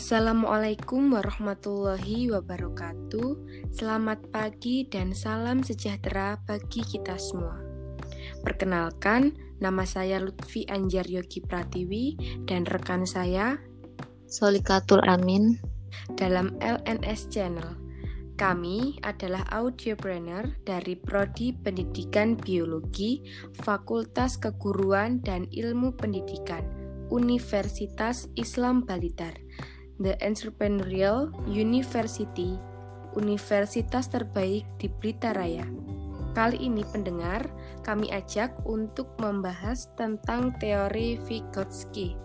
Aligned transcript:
Assalamualaikum 0.00 1.12
warahmatullahi 1.12 2.32
wabarakatuh. 2.32 3.36
Selamat 3.68 4.24
pagi 4.32 4.88
dan 4.88 5.12
salam 5.12 5.60
sejahtera 5.60 6.40
bagi 6.48 6.80
kita 6.80 7.20
semua. 7.20 7.60
Perkenalkan, 8.40 9.36
nama 9.60 9.84
saya 9.84 10.16
Lutfi 10.16 10.64
Anjar 10.72 11.04
Yogi 11.04 11.44
Pratiwi 11.44 12.16
dan 12.48 12.64
rekan 12.64 13.04
saya 13.04 13.60
Solikatul 14.24 15.04
Amin 15.04 15.60
dalam 16.16 16.56
LNS 16.64 17.28
Channel. 17.28 17.76
Kami 18.40 19.04
adalah 19.04 19.44
audiopreneur 19.52 20.64
dari 20.64 20.96
Prodi 20.96 21.52
Pendidikan 21.52 22.40
Biologi, 22.40 23.20
Fakultas 23.52 24.40
Keguruan 24.40 25.20
dan 25.20 25.44
Ilmu 25.52 25.92
Pendidikan, 25.92 26.64
Universitas 27.12 28.30
Islam 28.38 28.86
Balitar 28.86 29.36
The 30.00 30.16
Entrepreneurial 30.24 31.28
University, 31.44 32.56
universitas 33.12 34.08
terbaik 34.08 34.64
di 34.80 34.88
Blitar 34.88 35.36
Raya. 35.36 35.68
Kali 36.32 36.56
ini 36.56 36.80
pendengar, 36.88 37.44
kami 37.84 38.08
ajak 38.08 38.64
untuk 38.64 39.12
membahas 39.20 39.92
tentang 40.00 40.56
teori 40.56 41.20
Vygotsky. 41.28 42.16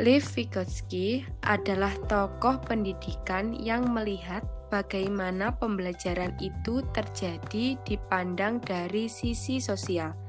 Lev 0.00 0.24
Vygotsky 0.24 1.28
adalah 1.44 1.92
tokoh 2.08 2.56
pendidikan 2.64 3.52
yang 3.60 3.92
melihat 3.92 4.48
bagaimana 4.72 5.52
pembelajaran 5.60 6.32
itu 6.40 6.80
terjadi 6.96 7.76
dipandang 7.84 8.64
dari 8.64 9.12
sisi 9.12 9.60
sosial. 9.60 10.23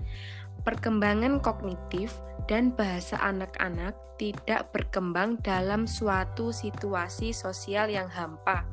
Perkembangan 0.66 1.46
kognitif 1.46 2.18
dan 2.50 2.74
bahasa 2.74 3.22
anak-anak 3.22 3.94
tidak 4.18 4.74
berkembang 4.74 5.38
dalam 5.46 5.86
suatu 5.86 6.50
situasi 6.50 7.38
sosial 7.38 7.86
yang 7.94 8.10
hampa. 8.10 8.66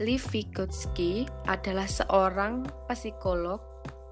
Lev 0.00 0.24
Vygotsky 0.32 1.28
adalah 1.44 1.84
seorang 1.84 2.64
psikolog 2.88 3.60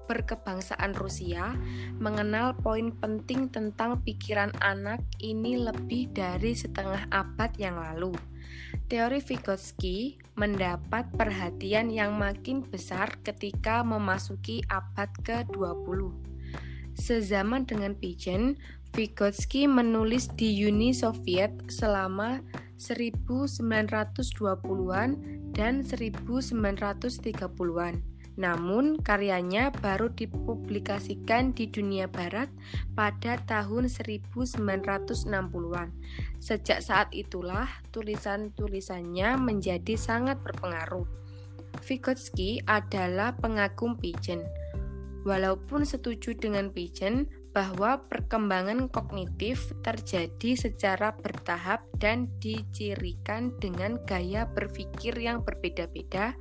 berkebangsaan 0.05 0.93
Rusia 0.93 1.57
mengenal 1.97 2.53
poin 2.61 2.93
penting 2.93 3.49
tentang 3.49 4.05
pikiran 4.05 4.53
anak 4.61 5.01
ini 5.17 5.57
lebih 5.57 6.13
dari 6.13 6.53
setengah 6.53 7.09
abad 7.09 7.57
yang 7.57 7.81
lalu. 7.81 8.13
Teori 8.85 9.17
Vygotsky 9.17 10.21
mendapat 10.37 11.09
perhatian 11.17 11.89
yang 11.89 12.13
makin 12.21 12.61
besar 12.61 13.17
ketika 13.25 13.81
memasuki 13.81 14.61
abad 14.69 15.09
ke-20. 15.25 16.34
Sezaman 16.95 17.67
dengan 17.67 17.91
Pigeon, 17.93 18.55
Vygotsky 18.95 19.67
menulis 19.67 20.31
di 20.39 20.55
Uni 20.63 20.95
Soviet 20.95 21.51
selama 21.67 22.39
1920-an 22.79 25.09
dan 25.51 25.83
1930-an. 25.83 27.95
Namun, 28.35 28.99
karyanya 28.99 29.71
baru 29.75 30.11
dipublikasikan 30.11 31.55
di 31.55 31.67
dunia 31.67 32.07
barat 32.07 32.49
pada 32.95 33.39
tahun 33.43 33.91
1960-an. 33.91 35.91
Sejak 36.39 36.79
saat 36.79 37.11
itulah, 37.11 37.67
tulisan-tulisannya 37.91 39.35
menjadi 39.39 39.95
sangat 39.99 40.39
berpengaruh. 40.39 41.03
Vygotsky 41.83 42.63
adalah 42.63 43.35
pengagum 43.35 43.99
pigeon 43.99 44.39
Walaupun 45.25 45.89
setuju 45.89 46.37
dengan 46.37 46.69
Pigeon 46.69 47.25
bahwa 47.49 48.05
perkembangan 48.05 48.93
kognitif 48.93 49.73
terjadi 49.81 50.53
secara 50.53 51.17
bertahap 51.17 51.81
dan 51.97 52.29
dicirikan 52.37 53.49
dengan 53.57 53.97
gaya 54.05 54.45
berpikir 54.45 55.17
yang 55.17 55.41
berbeda-beda, 55.41 56.37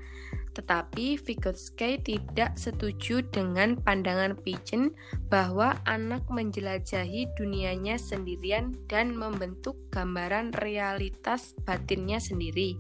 tetapi 0.53 1.17
Vygotsky 1.17 1.97
tidak 2.05 2.61
setuju 2.61 3.25
dengan 3.33 3.81
pandangan 3.81 4.37
Pigeon 4.37 4.93
bahwa 5.33 5.81
anak 5.89 6.29
menjelajahi 6.29 7.33
dunianya 7.41 7.97
sendirian 7.97 8.77
dan 8.85 9.17
membentuk 9.17 9.81
gambaran 9.97 10.53
realitas 10.61 11.57
batinnya 11.65 12.21
sendiri. 12.21 12.77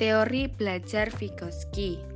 Teori 0.00 0.48
belajar 0.48 1.12
Vygotsky 1.12 2.13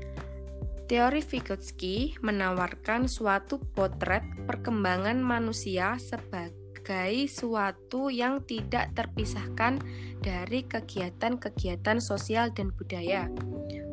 Teori 0.89 1.21
Vygotsky 1.21 2.17
menawarkan 2.25 3.13
suatu 3.13 3.61
potret 3.61 4.25
perkembangan 4.49 5.21
manusia 5.21 6.01
sebagai 6.01 7.29
suatu 7.29 8.09
yang 8.09 8.41
tidak 8.49 8.97
terpisahkan 8.97 9.85
dari 10.25 10.65
kegiatan-kegiatan 10.65 12.01
sosial 12.01 12.57
dan 12.57 12.73
budaya. 12.73 13.29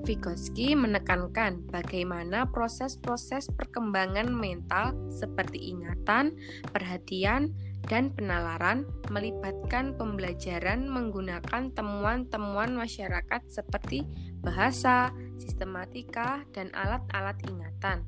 Vygotsky 0.07 0.72
menekankan 0.72 1.67
bagaimana 1.67 2.47
proses-proses 2.47 3.51
perkembangan 3.51 4.31
mental 4.31 4.95
seperti 5.11 5.75
ingatan, 5.75 6.31
perhatian, 6.72 7.51
dan 7.91 8.09
penalaran 8.16 8.88
melibatkan 9.11 9.94
pembelajaran 10.00 10.89
menggunakan 10.89 11.69
temuan-temuan 11.75 12.73
masyarakat 12.73 13.41
seperti 13.45 14.07
bahasa, 14.41 15.13
sistematika, 15.38 16.44
dan 16.56 16.72
alat-alat 16.75 17.38
ingatan. 17.47 18.03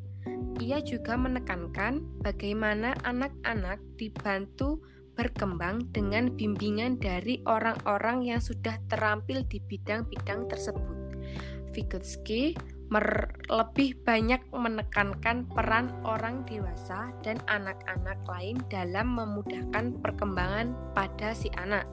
Ia 0.59 0.81
juga 0.83 1.15
menekankan 1.15 2.03
bagaimana 2.25 2.97
anak-anak 3.05 3.79
dibantu 3.95 4.83
berkembang 5.17 5.89
dengan 5.89 6.29
bimbingan 6.37 7.01
dari 7.01 7.41
orang-orang 7.49 8.21
yang 8.21 8.41
sudah 8.41 8.77
terampil 8.85 9.41
di 9.49 9.57
bidang-bidang 9.65 10.45
tersebut. 10.45 10.97
Vygotsky 11.73 12.53
lebih 13.51 13.99
banyak 14.07 14.39
menekankan 14.47 15.43
peran 15.51 15.91
orang 16.07 16.47
dewasa 16.47 17.11
dan 17.19 17.35
anak-anak 17.51 18.17
lain 18.23 18.55
dalam 18.71 19.11
memudahkan 19.11 19.99
perkembangan 19.99 20.71
pada 20.95 21.35
si 21.35 21.51
anak. 21.59 21.83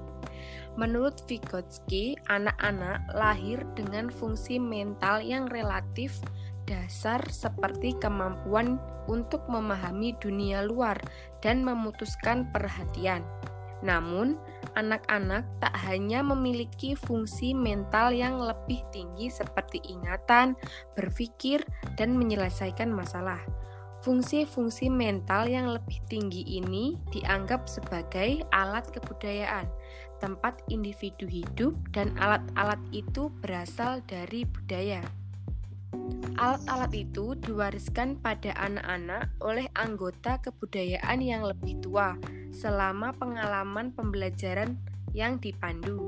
Menurut 0.74 1.22
Vygotsky, 1.30 2.18
anak-anak 2.26 3.06
lahir 3.14 3.62
dengan 3.78 4.10
fungsi 4.10 4.58
mental 4.58 5.22
yang 5.22 5.46
relatif 5.46 6.18
dasar 6.66 7.22
seperti 7.30 7.94
kemampuan 8.02 8.80
untuk 9.06 9.46
memahami 9.46 10.16
dunia 10.18 10.66
luar 10.66 10.98
dan 11.44 11.62
memutuskan 11.62 12.50
perhatian. 12.50 13.22
Namun, 13.84 14.40
anak-anak 14.80 15.44
tak 15.60 15.76
hanya 15.84 16.24
memiliki 16.24 16.96
fungsi 16.96 17.52
mental 17.52 18.16
yang 18.16 18.40
lebih 18.40 18.80
tinggi 18.90 19.28
seperti 19.28 19.78
ingatan, 19.84 20.56
berpikir, 20.96 21.60
dan 22.00 22.16
menyelesaikan 22.16 22.88
masalah. 22.88 23.38
Fungsi-fungsi 24.00 24.92
mental 24.92 25.48
yang 25.48 25.72
lebih 25.72 26.00
tinggi 26.12 26.44
ini 26.44 26.96
dianggap 27.08 27.64
sebagai 27.68 28.44
alat 28.52 28.84
kebudayaan, 28.92 29.64
tempat 30.18 30.60
individu 30.70 31.26
hidup, 31.26 31.74
dan 31.90 32.14
alat-alat 32.18 32.80
itu 32.90 33.30
berasal 33.42 34.02
dari 34.06 34.44
budaya. 34.44 35.02
Alat-alat 36.34 36.90
itu 36.92 37.38
diwariskan 37.38 38.18
pada 38.18 38.50
anak-anak 38.58 39.30
oleh 39.38 39.70
anggota 39.78 40.42
kebudayaan 40.42 41.22
yang 41.22 41.46
lebih 41.46 41.78
tua 41.78 42.18
selama 42.50 43.14
pengalaman 43.14 43.94
pembelajaran 43.94 44.74
yang 45.14 45.38
dipandu. 45.38 46.02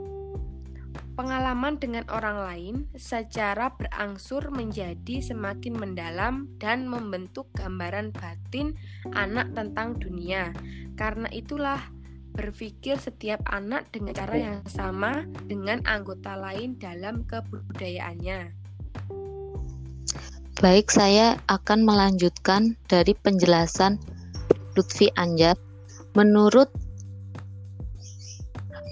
Pengalaman 1.16 1.80
dengan 1.80 2.04
orang 2.12 2.38
lain 2.44 2.74
secara 2.92 3.72
berangsur 3.72 4.52
menjadi 4.52 5.24
semakin 5.24 5.72
mendalam 5.72 6.44
dan 6.60 6.84
membentuk 6.84 7.48
gambaran 7.56 8.12
batin 8.12 8.76
anak 9.16 9.48
tentang 9.56 9.96
dunia. 9.96 10.52
Karena 10.92 11.24
itulah, 11.32 11.80
berpikir 12.36 13.00
setiap 13.00 13.40
anak 13.48 13.88
dengan 13.90 14.12
cara 14.12 14.36
yang 14.36 14.60
sama 14.68 15.24
dengan 15.48 15.80
anggota 15.88 16.36
lain 16.36 16.76
dalam 16.76 17.24
kebudayaannya. 17.24 18.52
Baik, 20.56 20.88
saya 20.88 21.36
akan 21.52 21.84
melanjutkan 21.84 22.76
dari 22.88 23.12
penjelasan 23.12 24.00
Lutfi 24.76 25.08
Anjar. 25.16 25.56
Menurut 26.16 26.72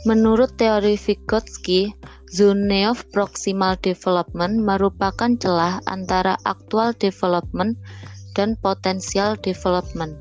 menurut 0.05 0.53
teori 0.61 1.01
Vygotsky, 1.01 1.97
zone 2.29 2.85
of 2.85 3.01
proximal 3.17 3.81
development 3.81 4.61
merupakan 4.61 5.33
celah 5.41 5.81
antara 5.89 6.37
actual 6.45 6.93
development 7.01 7.81
dan 8.37 8.59
potential 8.61 9.33
development, 9.41 10.19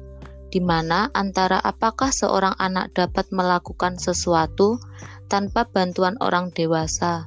di 0.53 0.61
mana 0.61 1.09
antara 1.17 1.57
apakah 1.57 2.13
seorang 2.13 2.53
anak 2.61 2.94
dapat 2.94 3.25
melakukan 3.33 3.97
sesuatu 3.97 4.77
tanpa 5.25 5.65
bantuan 5.65 6.13
orang 6.21 6.53
dewasa 6.53 7.25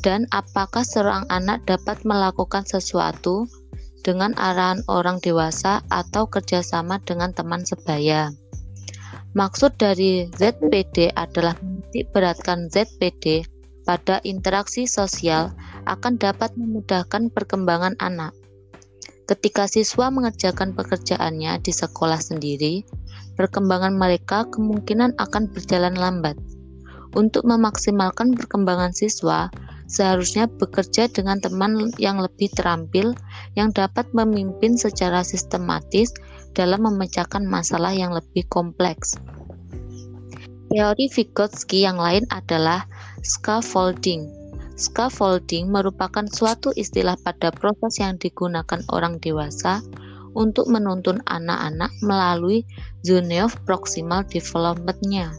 dan 0.00 0.24
apakah 0.32 0.80
seorang 0.80 1.28
anak 1.28 1.60
dapat 1.68 2.00
melakukan 2.08 2.64
sesuatu 2.64 3.44
dengan 4.00 4.32
arahan 4.40 4.80
orang 4.88 5.20
dewasa 5.20 5.84
atau 5.92 6.24
kerjasama 6.24 7.00
dengan 7.04 7.36
teman 7.36 7.68
sebaya. 7.68 8.32
Maksud 9.36 9.76
dari 9.80 10.28
ZPD 10.32 11.12
adalah 11.12 11.56
menitik 11.60 12.12
beratkan 12.16 12.68
ZPD 12.72 13.44
pada 13.84 14.24
interaksi 14.24 14.88
sosial 14.88 15.52
akan 15.84 16.16
dapat 16.16 16.56
memudahkan 16.56 17.28
perkembangan 17.28 17.98
anak. 18.00 18.32
Ketika 19.24 19.64
siswa 19.64 20.12
mengerjakan 20.12 20.76
pekerjaannya 20.76 21.56
di 21.64 21.72
sekolah 21.72 22.20
sendiri, 22.20 22.84
perkembangan 23.40 23.96
mereka 23.96 24.44
kemungkinan 24.52 25.16
akan 25.16 25.48
berjalan 25.48 25.96
lambat. 25.96 26.36
Untuk 27.16 27.48
memaksimalkan 27.48 28.36
perkembangan 28.36 28.92
siswa, 28.92 29.48
seharusnya 29.88 30.44
bekerja 30.44 31.08
dengan 31.08 31.40
teman 31.40 31.88
yang 31.96 32.20
lebih 32.20 32.52
terampil 32.52 33.16
yang 33.56 33.72
dapat 33.72 34.04
memimpin 34.12 34.76
secara 34.76 35.24
sistematis 35.24 36.12
dalam 36.52 36.84
memecahkan 36.84 37.48
masalah 37.48 37.96
yang 37.96 38.12
lebih 38.12 38.44
kompleks. 38.52 39.16
Teori 40.68 41.06
Vygotsky 41.06 41.86
yang 41.86 41.96
lain 42.02 42.26
adalah 42.34 42.84
scaffolding. 43.22 44.26
Scaffolding 44.74 45.70
merupakan 45.70 46.26
suatu 46.26 46.74
istilah 46.74 47.14
pada 47.22 47.54
proses 47.54 48.02
yang 48.02 48.18
digunakan 48.18 48.82
orang 48.90 49.22
dewasa 49.22 49.78
untuk 50.34 50.66
menuntun 50.66 51.22
anak-anak 51.30 51.94
melalui 52.02 52.66
zone 53.06 53.38
of 53.38 53.54
proximal 53.62 54.26
development-nya. 54.26 55.30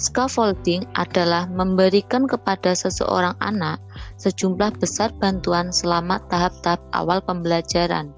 Scaffolding 0.00 0.88
adalah 0.96 1.44
memberikan 1.52 2.24
kepada 2.24 2.72
seseorang 2.72 3.36
anak 3.44 3.76
sejumlah 4.16 4.72
besar 4.80 5.12
bantuan 5.20 5.68
selama 5.68 6.16
tahap-tahap 6.32 6.80
awal 6.96 7.20
pembelajaran, 7.20 8.08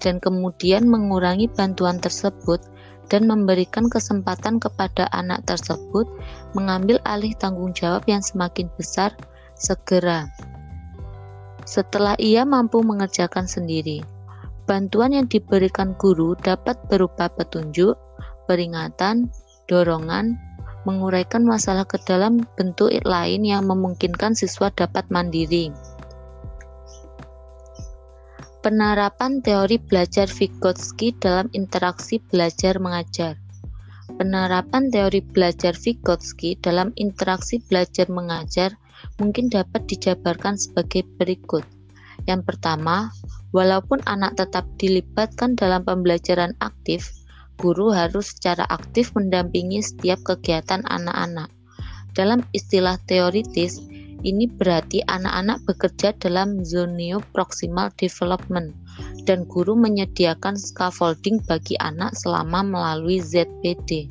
dan 0.00 0.16
kemudian 0.16 0.88
mengurangi 0.88 1.46
bantuan 1.52 2.00
tersebut 2.00 2.64
dan 3.10 3.26
memberikan 3.26 3.90
kesempatan 3.90 4.62
kepada 4.62 5.10
anak 5.10 5.42
tersebut 5.44 6.06
mengambil 6.54 7.02
alih 7.02 7.34
tanggung 7.36 7.74
jawab 7.74 8.06
yang 8.06 8.22
semakin 8.22 8.70
besar 8.78 9.12
segera. 9.58 10.30
Setelah 11.66 12.16
ia 12.16 12.46
mampu 12.46 12.80
mengerjakan 12.80 13.44
sendiri, 13.44 14.00
bantuan 14.64 15.12
yang 15.12 15.26
diberikan 15.26 15.92
guru 15.98 16.38
dapat 16.38 16.78
berupa 16.88 17.28
petunjuk, 17.28 17.98
peringatan, 18.48 19.28
dorongan, 19.66 20.38
menguraikan 20.88 21.44
masalah 21.44 21.84
ke 21.84 22.00
dalam 22.08 22.40
bentuk 22.56 22.88
lain 23.04 23.44
yang 23.44 23.68
memungkinkan 23.68 24.32
siswa 24.32 24.72
dapat 24.72 25.04
mandiri. 25.12 25.68
Penerapan 28.60 29.40
teori 29.40 29.80
belajar 29.80 30.28
Vygotsky 30.28 31.16
dalam 31.16 31.48
interaksi 31.56 32.20
belajar 32.20 32.76
mengajar. 32.76 33.40
Penerapan 34.20 34.92
teori 34.92 35.24
belajar 35.24 35.72
Vygotsky 35.72 36.60
dalam 36.60 36.92
interaksi 37.00 37.56
belajar 37.64 38.12
mengajar 38.12 38.76
mungkin 39.16 39.48
dapat 39.48 39.88
dijabarkan 39.88 40.60
sebagai 40.60 41.08
berikut. 41.16 41.64
Yang 42.28 42.52
pertama, 42.52 43.08
walaupun 43.56 44.04
anak 44.04 44.36
tetap 44.36 44.68
dilibatkan 44.76 45.56
dalam 45.56 45.80
pembelajaran 45.80 46.52
aktif, 46.60 47.16
guru 47.56 47.96
harus 47.96 48.36
secara 48.36 48.68
aktif 48.68 49.16
mendampingi 49.16 49.80
setiap 49.80 50.20
kegiatan 50.20 50.84
anak-anak. 50.84 51.48
Dalam 52.12 52.44
istilah 52.52 53.00
teoritis, 53.08 53.80
ini 54.20 54.48
berarti 54.48 55.00
anak-anak 55.08 55.64
bekerja 55.64 56.12
dalam 56.20 56.60
zoneo 56.64 57.24
proximal 57.32 57.88
development 57.96 58.76
dan 59.24 59.48
guru 59.48 59.72
menyediakan 59.76 60.56
scaffolding 60.56 61.40
bagi 61.44 61.76
anak 61.80 62.12
selama 62.16 62.60
melalui 62.64 63.20
ZPD. 63.20 64.10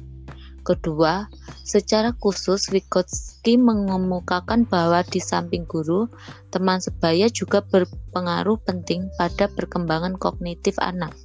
Kedua, 0.68 1.26
secara 1.66 2.14
khusus 2.22 2.70
Vygotsky 2.70 3.58
mengemukakan 3.58 4.70
bahwa 4.70 5.02
di 5.08 5.18
samping 5.18 5.66
guru, 5.66 6.06
teman 6.54 6.78
sebaya 6.78 7.26
juga 7.32 7.66
berpengaruh 7.66 8.60
penting 8.68 9.10
pada 9.18 9.50
perkembangan 9.50 10.14
kognitif 10.20 10.78
anak. 10.78 11.16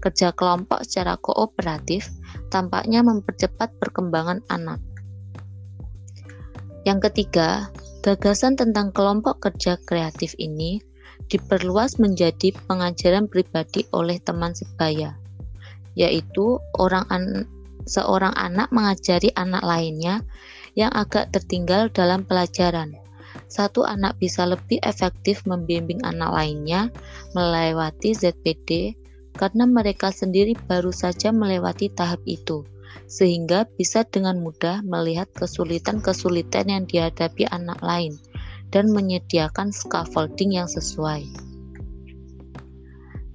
Kerja 0.00 0.32
kelompok 0.32 0.80
secara 0.86 1.20
kooperatif 1.20 2.08
tampaknya 2.48 3.04
mempercepat 3.04 3.74
perkembangan 3.76 4.40
anak. 4.48 4.80
Yang 6.86 7.10
ketiga, 7.10 7.68
Gagasan 8.06 8.54
tentang 8.54 8.94
kelompok 8.94 9.42
kerja 9.42 9.82
kreatif 9.82 10.38
ini 10.38 10.78
diperluas 11.26 11.98
menjadi 11.98 12.54
pengajaran 12.70 13.26
pribadi 13.26 13.82
oleh 13.90 14.22
teman 14.22 14.54
sebaya, 14.54 15.18
yaitu 15.98 16.62
orang 16.78 17.02
an 17.10 17.50
seorang 17.82 18.30
anak 18.38 18.70
mengajari 18.70 19.34
anak 19.34 19.66
lainnya 19.66 20.22
yang 20.78 20.94
agak 20.94 21.34
tertinggal 21.34 21.90
dalam 21.90 22.22
pelajaran. 22.22 22.94
Satu 23.50 23.82
anak 23.82 24.22
bisa 24.22 24.46
lebih 24.46 24.78
efektif 24.86 25.42
membimbing 25.42 25.98
anak 26.06 26.30
lainnya 26.30 26.94
melewati 27.34 28.14
ZPD 28.14 28.94
karena 29.34 29.66
mereka 29.66 30.14
sendiri 30.14 30.54
baru 30.70 30.94
saja 30.94 31.34
melewati 31.34 31.90
tahap 31.90 32.22
itu 32.22 32.62
sehingga 33.04 33.68
bisa 33.76 34.02
dengan 34.08 34.40
mudah 34.40 34.80
melihat 34.82 35.28
kesulitan-kesulitan 35.36 36.72
yang 36.72 36.84
dihadapi 36.88 37.44
anak 37.52 37.78
lain 37.84 38.16
dan 38.72 38.90
menyediakan 38.90 39.70
scaffolding 39.70 40.56
yang 40.56 40.66
sesuai. 40.66 41.28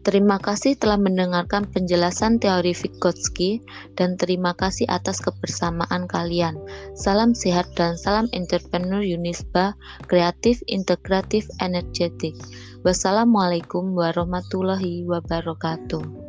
Terima 0.02 0.42
kasih 0.42 0.74
telah 0.82 0.98
mendengarkan 0.98 1.70
penjelasan 1.70 2.42
teori 2.42 2.74
Vygotsky 2.74 3.62
dan 3.94 4.18
terima 4.18 4.58
kasih 4.58 4.90
atas 4.90 5.22
kebersamaan 5.22 6.10
kalian. 6.10 6.58
Salam 6.98 7.38
sehat 7.38 7.70
dan 7.78 7.94
salam 8.02 8.26
entrepreneur 8.34 9.06
Unisba, 9.06 9.78
kreatif, 10.10 10.58
integratif, 10.66 11.46
energetik. 11.62 12.34
Wassalamualaikum 12.82 13.94
warahmatullahi 13.94 15.06
wabarakatuh. 15.06 16.21